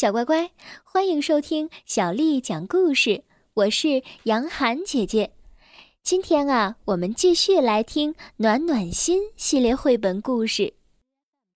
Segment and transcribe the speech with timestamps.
[0.00, 0.50] 小乖乖，
[0.82, 3.22] 欢迎收听小丽讲故事。
[3.52, 5.32] 我是杨涵姐姐。
[6.02, 10.72] 今天啊，我们继续来听《暖暖心》系列绘本故事。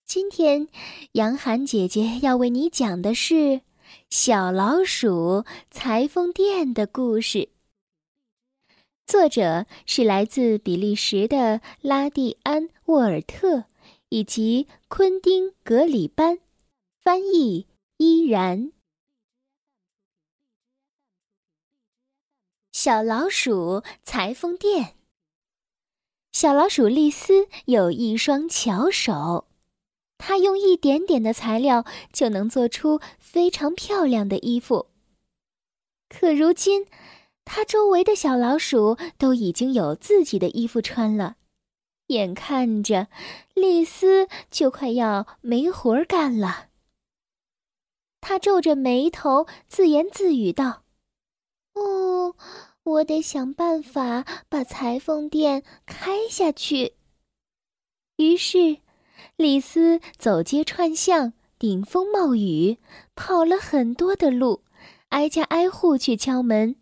[0.05, 0.67] 今天，
[1.13, 3.33] 杨涵姐姐要为你讲的是
[4.11, 7.49] 《小老鼠裁缝店》的故事。
[9.07, 13.63] 作者是来自比利时的拉蒂安·沃尔特
[14.09, 16.37] 以及昆丁·格里班，
[17.01, 17.65] 翻译。
[17.97, 18.73] 依然，
[22.73, 24.95] 小老鼠裁缝店。
[26.33, 29.47] 小老鼠丽丝有一双巧手，
[30.17, 34.87] 它用一点点的材料就能做出非常漂亮的衣服。
[36.09, 36.87] 可如今，
[37.45, 41.37] 它周围的小老鼠都已经有自己的衣服穿了，
[42.07, 43.07] 眼看着
[43.53, 46.67] 丽丝就快要没活干了。
[48.27, 50.81] 他皱着眉头，自言自语道
[51.77, 52.35] ：“哦，
[52.81, 56.95] 我得想办法把裁缝店开下去。”
[58.17, 58.79] 于是，
[59.35, 62.79] 丽丝走街串巷，顶风冒雨，
[63.13, 64.63] 跑了很多的路，
[65.09, 66.77] 挨家挨户去敲门，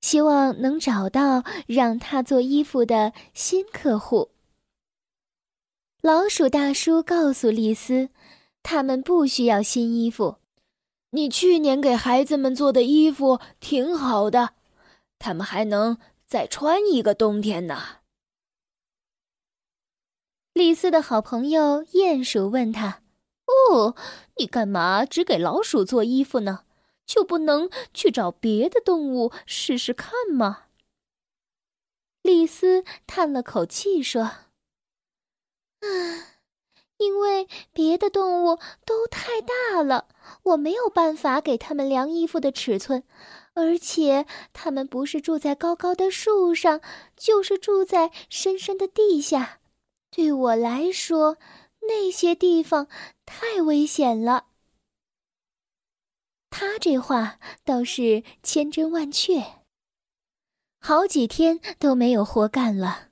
[0.00, 4.30] 希望能找到让他做衣服的新客户。
[6.00, 8.10] 老鼠大叔告诉丽丝，
[8.62, 10.36] 他们不需要新衣服。
[11.14, 14.54] 你去年给孩子们做的衣服挺好的，
[15.20, 18.00] 他们还能再穿一个冬天呢。
[20.52, 23.02] 丽丝的好朋友鼹鼠问他
[23.46, 23.94] ：“哦，
[24.38, 26.64] 你干嘛只给老鼠做衣服呢？
[27.06, 30.64] 就不能去找别的动物试试看吗？”
[32.22, 34.22] 丽丝叹了口气说
[35.78, 36.30] ：“啊。”
[36.98, 40.08] 因为别的动物都太大了，
[40.42, 43.04] 我没有办法给它们量衣服的尺寸，
[43.54, 46.80] 而且它们不是住在高高的树上，
[47.16, 49.60] 就是住在深深的地下。
[50.10, 51.38] 对我来说，
[51.88, 52.86] 那些地方
[53.26, 54.46] 太危险了。
[56.50, 59.44] 他这话倒是千真万确。
[60.80, 63.08] 好几天都没有活干了。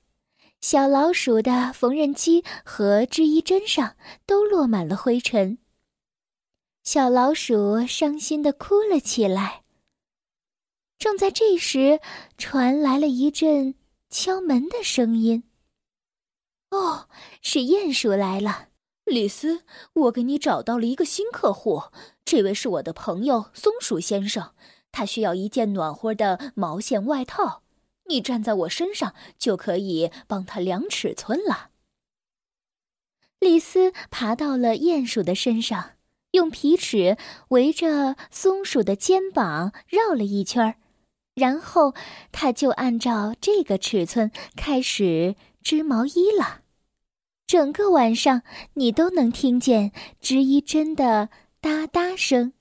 [0.61, 5.57] 小老鼠的缝纫机和织衣针上都落满了灰尘。
[6.83, 9.63] 小老鼠伤心的哭了起来。
[10.99, 12.01] 正在这时，
[12.37, 13.75] 传来了一阵
[14.09, 15.43] 敲门的声音。
[16.71, 17.07] 哦，
[17.41, 18.67] 是鼹鼠来了。
[19.05, 19.63] 李斯，
[19.93, 21.83] 我给你找到了一个新客户，
[22.25, 24.53] 这位是我的朋友松鼠先生，
[24.91, 27.63] 他需要一件暖和的毛线外套。
[28.07, 31.69] 你站在我身上，就可以帮他量尺寸了。
[33.39, 35.91] 李斯爬到了鼹鼠的身上，
[36.33, 37.17] 用皮尺
[37.49, 40.75] 围着松鼠的肩膀绕了一圈儿
[41.33, 41.95] 然后
[42.31, 46.61] 他就按照这个尺寸开始织毛衣了。
[47.47, 48.43] 整个晚上，
[48.75, 51.29] 你都能听见织衣针的
[51.59, 52.53] 哒哒声。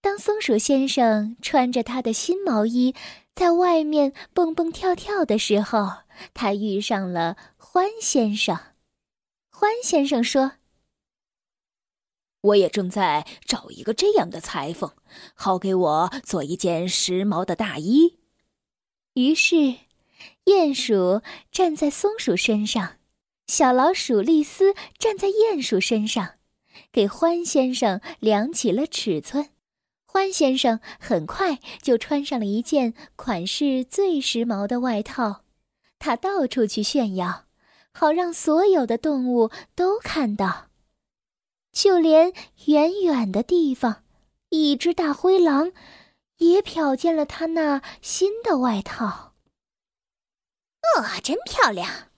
[0.00, 2.94] 当松鼠先生穿着他的新毛衣。
[3.34, 5.88] 在外面蹦蹦跳跳的时候，
[6.34, 8.58] 他遇上了欢先生。
[9.50, 10.52] 欢先生说
[12.42, 14.92] ：“我也正在找一个这样的裁缝，
[15.34, 18.18] 好给我做一件时髦的大衣。”
[19.14, 19.74] 于是，
[20.44, 22.96] 鼹鼠站在松鼠身上，
[23.46, 26.36] 小老鼠丽丝站在鼹鼠身上，
[26.90, 29.50] 给欢先生量起了尺寸。
[30.04, 35.44] 欢先生很快就穿上了一件款式最时髦的外套，
[35.98, 37.46] 他到处去炫耀，
[37.92, 40.71] 好让所有的动物都看到。
[41.72, 42.32] 就连
[42.66, 44.04] 远远的地方，
[44.50, 45.72] 一只大灰狼
[46.36, 49.32] 也瞟见了他那新的外套。
[50.98, 52.10] 啊，真漂亮！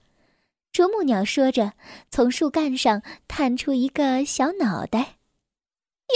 [0.71, 1.73] 啄木鸟说着，
[2.11, 5.19] 从树干上探出一个小脑袋。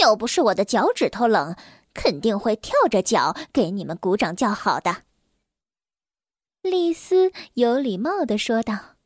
[0.00, 1.56] 要不是我的脚趾头冷，
[1.94, 5.04] 肯定会跳着脚给你们鼓掌叫好的。
[6.60, 8.96] 丽丝有礼貌的说道：“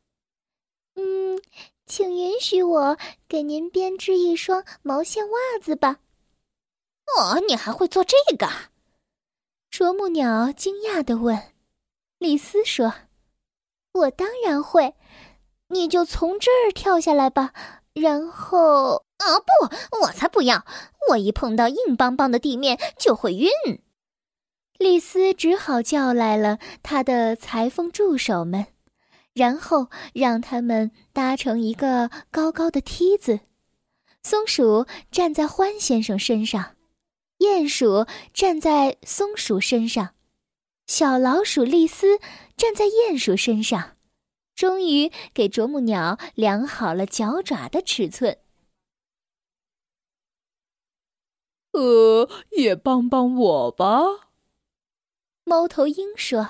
[0.95, 1.41] 嗯，
[1.85, 2.97] 请允许我
[3.27, 5.99] 给您编织一双毛线袜子吧。
[7.17, 8.49] ”“哦，你还会做这个？”
[9.69, 11.41] 啄木鸟惊讶的问。
[12.17, 12.93] 丽丝说
[13.93, 14.95] ：“我当然会，
[15.67, 17.53] 你就从这儿跳下来吧，
[17.93, 20.65] 然后……”啊不，我才不要！
[21.09, 23.49] 我一碰到硬邦邦的地面就会晕。
[24.77, 28.67] 丽丝只好叫来了她的裁缝助手们，
[29.35, 33.41] 然后让他们搭成一个高高的梯子。
[34.23, 36.75] 松鼠站在獾先生身上，
[37.39, 40.15] 鼹鼠站在松鼠身上，
[40.87, 42.17] 小老鼠丽丝
[42.57, 43.97] 站在鼹鼠身上，
[44.55, 48.39] 终于给啄木鸟量好了脚爪的尺寸。
[51.73, 54.31] 呃，也帮帮我吧。
[55.43, 56.49] 猫头鹰说：“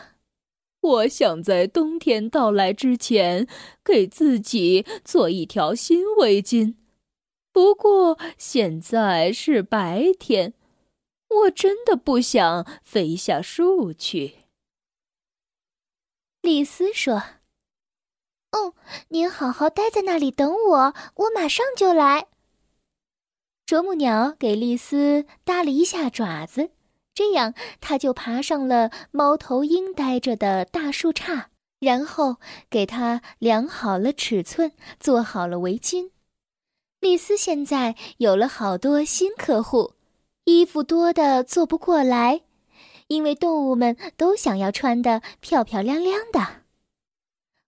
[0.86, 3.48] 我想在冬天到来之前，
[3.84, 6.76] 给自己做一条新围巾。”
[7.52, 10.54] 不过现在是白天，
[11.30, 14.40] 我真的不想飞下树去。
[16.42, 17.24] 丽丝说
[18.52, 18.76] ：“哦，
[19.08, 22.28] 您好好待在那里等我，我马上就来。”
[23.66, 26.70] 啄木鸟给丽丝搭了一下爪子，
[27.16, 31.46] 这样它就爬上了猫头鹰待着的大树杈，
[31.80, 32.36] 然后
[32.70, 36.12] 给它量好了尺寸，做好了围巾。
[37.00, 39.94] 丽丝现在有了好多新客户，
[40.44, 42.42] 衣服多的做不过来，
[43.08, 46.64] 因为动物们都想要穿的漂漂亮亮的。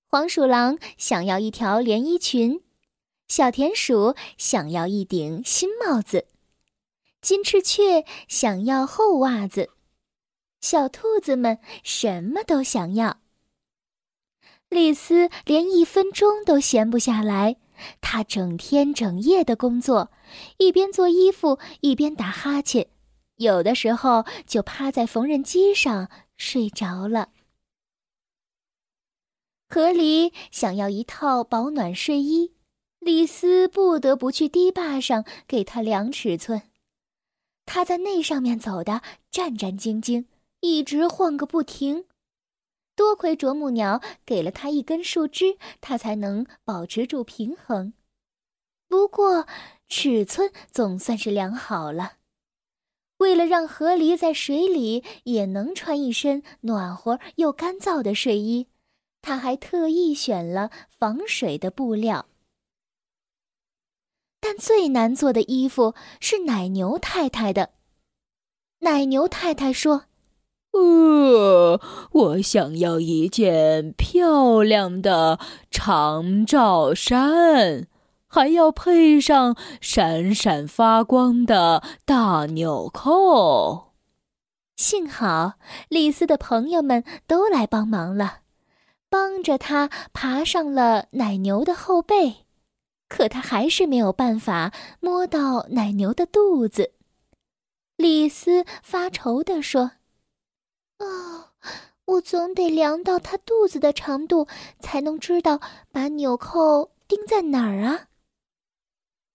[0.09, 2.61] 黄鼠狼想要一条连衣裙，
[3.27, 6.25] 小田鼠想要一顶新帽子，
[7.27, 9.71] 金翅雀想要厚袜子，
[10.61, 13.19] 小兔子们什么都想要。
[14.69, 17.57] 丽丝连一分钟都闲不下来。
[17.99, 20.09] 他整天整夜的工作，
[20.55, 22.87] 一边做衣服一边打哈欠，
[23.35, 27.31] 有的时候就趴在缝纫机上睡着了。
[29.67, 32.53] 河狸想要一套保暖睡衣，
[32.99, 36.61] 丽丝不得不去堤坝上给他量尺寸。
[37.67, 40.25] 他在那上面走的战战兢兢，
[40.61, 42.05] 一直晃个不停。
[42.95, 47.93] 多亏啄木鸟给了他一根树枝，他才能保持住平衡。
[48.87, 49.45] 不过，
[49.87, 52.13] 尺寸总算是量好了。
[53.17, 58.67] 为了让河狸在水里也能穿一身暖和又干燥的睡衣，
[59.21, 62.27] 他还特意选了防水的布料。
[64.47, 67.71] 但最难做的衣服是奶牛太太的。
[68.79, 70.03] 奶牛太太说。
[70.71, 75.37] 呃，我想要一件漂亮的
[75.69, 77.87] 长罩衫，
[78.27, 83.91] 还要配上闪闪发光的大纽扣。
[84.77, 85.55] 幸好
[85.89, 88.37] 丽丝的朋友们都来帮忙了，
[89.09, 92.45] 帮着她爬上了奶牛的后背，
[93.07, 96.93] 可他还是没有办法摸到奶牛的肚子。
[97.95, 99.91] 丽丝发愁地说。
[100.97, 101.53] 啊，
[102.05, 104.47] 我总得量到它肚子的长度，
[104.79, 105.59] 才能知道
[105.91, 108.07] 把纽扣钉在哪儿啊。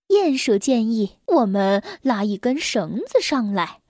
[0.08, 3.81] 鼹鼠建议我们拉一根绳子上来，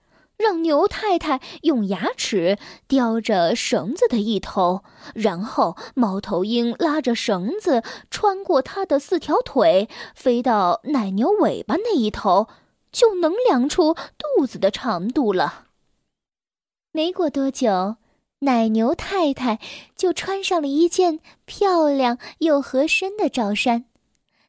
[0.43, 2.57] 让牛太太用牙齿
[2.89, 4.83] 叼着绳子的一头，
[5.15, 7.81] 然后猫头鹰拉着绳子
[8.11, 12.49] 穿过它的四条腿，飞到奶牛尾巴那一头，
[12.91, 15.67] 就能量出肚子的长度了。
[16.91, 17.95] 没过多久，
[18.39, 19.59] 奶牛太太
[19.95, 23.85] 就穿上了一件漂亮又合身的罩衫，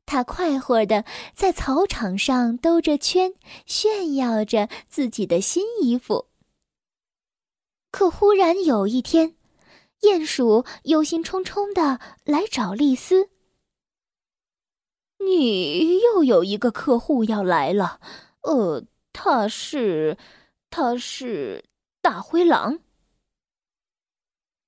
[0.07, 1.05] 他快活的
[1.35, 3.35] 在草场上兜着圈，
[3.67, 6.29] 炫耀着自己的新衣服。
[7.91, 9.37] 可忽然有一天，
[10.01, 13.31] 鼹鼠忧心忡忡的来找丽丝
[15.25, 18.01] ：“你又有一个客户要来了，
[18.43, 20.19] 呃，他是，
[20.71, 21.65] 他是。”
[22.03, 22.81] 大灰狼！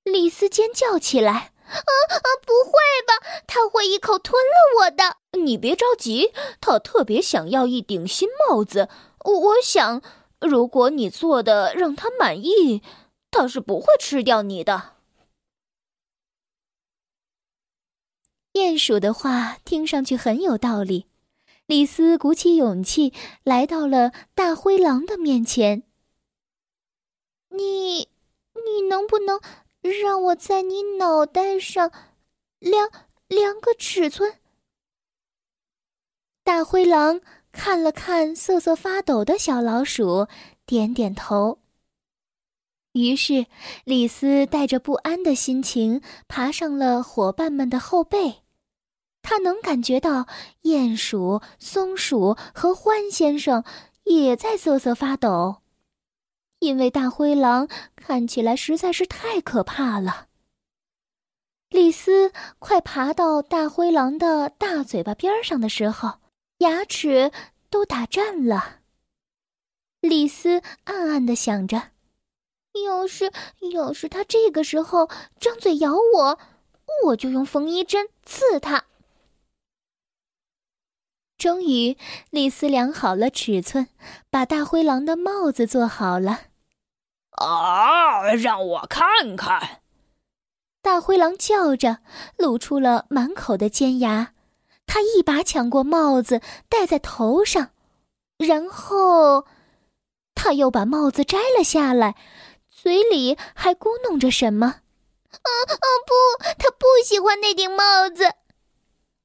[0.01, 2.71] 丽丝尖叫起来：“啊啊，不会
[3.05, 3.43] 吧！
[3.45, 5.17] 他会一口吞了我的！
[5.39, 6.31] 你别着急，
[6.61, 8.87] 他特别想要一顶新帽子。
[9.23, 10.01] 我想，
[10.39, 12.81] 如果你做的让他满意，
[13.29, 14.93] 他是不会吃掉你的。”
[18.53, 21.05] 鼹鼠的话听上去很有道理。
[21.67, 25.83] 李斯鼓起勇气来到了大灰狼的面前。
[27.49, 28.07] 你，
[28.53, 29.41] 你能不能
[29.89, 31.91] 让我在你脑袋上
[32.59, 32.89] 量
[33.27, 34.35] 量个尺寸？
[36.43, 40.27] 大灰狼看了看瑟瑟发抖的小老鼠，
[40.65, 41.59] 点点头。
[42.93, 43.45] 于是，
[43.83, 48.43] 李斯带着不安的心情爬上了伙伴们的后背。
[49.21, 50.25] 他能感觉到
[50.63, 53.63] 鼹鼠、松鼠和獾先生
[54.03, 55.57] 也在瑟瑟发抖。
[56.59, 60.27] 因为大灰狼看起来实在是太可怕了。
[61.69, 66.19] 丽丝快爬到大灰狼的大嘴巴边上的时候，
[66.59, 67.31] 牙齿
[67.69, 68.79] 都打颤了。
[69.99, 71.91] 丽丝暗暗的想着：
[72.85, 73.31] 要是
[73.73, 75.09] 要是他这个时候
[75.39, 76.39] 张嘴咬我，
[77.05, 78.85] 我就用缝衣针刺他。
[81.37, 81.97] 终于，
[82.31, 83.87] 丽丝量好了尺寸，
[84.29, 86.46] 把大灰狼的帽子做好了。
[87.37, 88.33] 啊！
[88.33, 89.81] 让我看看！
[90.81, 91.99] 大灰狼叫着，
[92.37, 94.33] 露出了满口的尖牙。
[94.85, 97.71] 他一把抢过帽子，戴在头上，
[98.37, 99.45] 然后
[100.33, 102.15] 他又把帽子摘了下来，
[102.69, 104.67] 嘴里还咕哝着什么。
[104.67, 105.87] 啊啊！
[106.07, 108.33] 不，他不喜欢那顶帽子。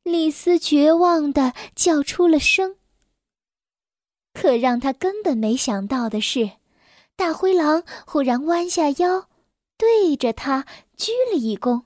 [0.02, 2.76] 丽丝绝望的叫出了声。
[4.34, 6.50] 可让他根本没想到的是，
[7.16, 9.28] 大灰狼忽然弯下腰，
[9.76, 10.66] 对着他
[10.96, 11.84] 鞠了一躬。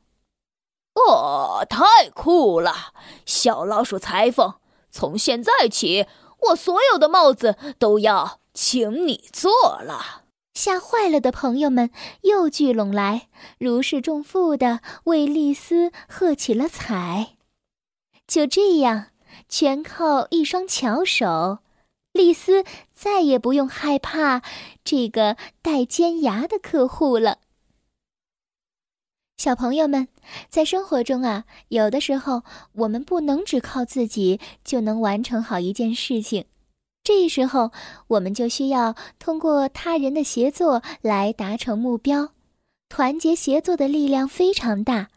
[0.94, 2.94] “哦，太酷了，
[3.26, 4.54] 小老鼠裁缝！
[4.90, 6.06] 从现在起，
[6.48, 10.22] 我所有的帽子都要请你做了。”
[10.54, 11.90] 吓坏了的朋友们
[12.22, 13.28] 又聚拢来，
[13.58, 17.36] 如释重负的为丽丝喝起了彩。
[18.26, 19.08] 就这样，
[19.50, 21.58] 全靠一双巧手，
[22.16, 24.42] 丽丝再也不用害怕
[24.82, 27.38] 这个带尖牙的客户了。
[29.36, 30.08] 小朋友们，
[30.48, 32.42] 在生活中啊，有的时候
[32.72, 36.46] 我们不能只靠自己就能完成好一件事情，
[37.04, 37.70] 这时候
[38.08, 42.30] 我们就需要通过他人的协作来达成目标。
[42.88, 45.08] 团结协作的力量非常大。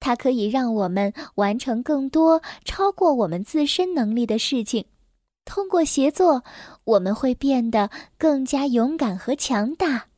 [0.00, 4.84] 它可以让我们完成更多超过我们自身能力的事情。
[5.48, 6.44] 通过协作，
[6.84, 7.88] 我们会变得
[8.18, 10.08] 更加勇敢和强大。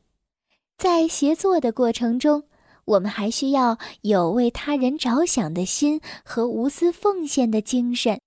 [0.77, 2.43] 在协作的过程中，
[2.83, 8.19] 我们还需要有为他人着想的心和无私奉献的精神。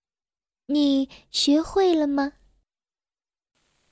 [0.67, 2.33] 你学会了吗，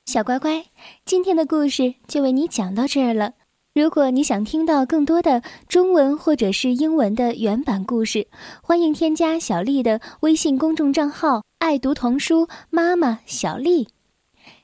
[0.07, 0.65] 小乖乖？
[1.05, 3.35] 今天的故事就为你讲到这儿了。
[3.75, 8.27] 如果你想听到更多的中文或者是英文的原版故事，
[8.63, 11.43] 欢迎添加小丽的微信公众账号
[11.73, 13.89] “爱读童书妈妈小丽”。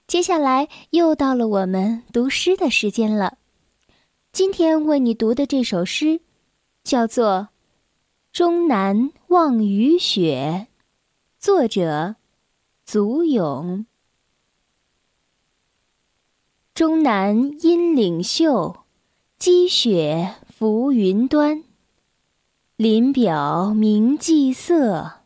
[0.07, 3.39] 接下来又到了我们读诗的时间了。
[4.31, 6.21] 今天为你读的这首诗，
[6.85, 7.27] 叫做
[8.31, 10.67] 《终南望雨雪》，
[11.39, 12.17] 作者
[12.85, 13.87] 祖咏。
[16.75, 18.81] 终南阴岭秀。
[19.39, 21.65] 积雪浮云端，
[22.77, 25.21] 林表明霁色，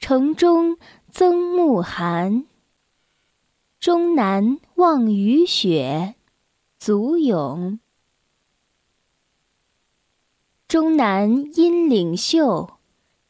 [0.00, 0.76] 城中
[1.18, 2.44] 曾暮寒。
[3.80, 6.14] 终南望雨雪，
[6.78, 7.80] 足咏。
[10.68, 12.74] 终南阴岭秀，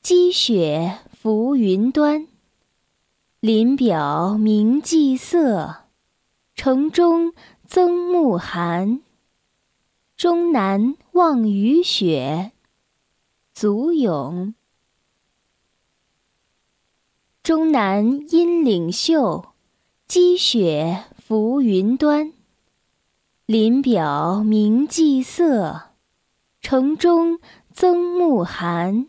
[0.02, 2.26] 积雪浮云端，
[3.38, 5.84] 林表明霁色，
[6.56, 7.34] 城中
[7.68, 9.00] 增暮寒。
[10.16, 12.50] 终南望雨雪，
[13.54, 14.56] 足咏。
[17.46, 19.50] 终南阴岭秀，
[20.08, 22.32] 积雪浮云端。
[23.46, 25.82] 林表明霁色，
[26.60, 27.38] 城中
[27.72, 29.06] 增暮寒。